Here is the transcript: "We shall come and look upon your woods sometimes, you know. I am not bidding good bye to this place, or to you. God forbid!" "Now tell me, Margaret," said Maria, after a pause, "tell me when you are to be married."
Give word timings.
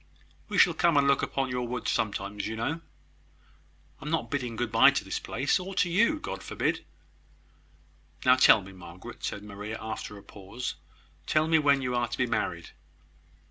"We 0.49 0.57
shall 0.57 0.73
come 0.73 0.97
and 0.97 1.07
look 1.07 1.21
upon 1.21 1.51
your 1.51 1.67
woods 1.67 1.91
sometimes, 1.91 2.47
you 2.47 2.55
know. 2.55 2.81
I 4.01 4.05
am 4.05 4.09
not 4.09 4.31
bidding 4.31 4.55
good 4.55 4.71
bye 4.71 4.89
to 4.89 5.03
this 5.03 5.19
place, 5.19 5.59
or 5.59 5.75
to 5.75 5.91
you. 5.91 6.19
God 6.19 6.41
forbid!" 6.41 6.83
"Now 8.25 8.35
tell 8.35 8.61
me, 8.61 8.71
Margaret," 8.71 9.23
said 9.23 9.43
Maria, 9.43 9.77
after 9.79 10.17
a 10.17 10.23
pause, 10.23 10.73
"tell 11.27 11.47
me 11.47 11.59
when 11.59 11.83
you 11.83 11.93
are 11.95 12.07
to 12.07 12.17
be 12.17 12.25
married." 12.25 12.71